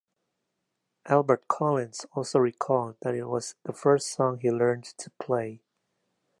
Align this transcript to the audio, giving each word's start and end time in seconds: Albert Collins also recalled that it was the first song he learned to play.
Albert 1.05 1.47
Collins 1.47 2.07
also 2.13 2.39
recalled 2.39 2.95
that 3.03 3.13
it 3.13 3.25
was 3.25 3.53
the 3.65 3.71
first 3.71 4.07
song 4.09 4.39
he 4.39 4.49
learned 4.49 4.83
to 4.85 5.11
play. 5.19 5.61